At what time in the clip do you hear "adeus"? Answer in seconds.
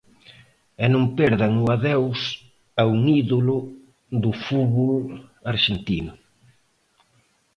1.75-2.21